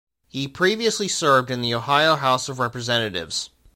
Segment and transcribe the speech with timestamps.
[0.27, 3.51] He previously served in the Ohio House of Representatives.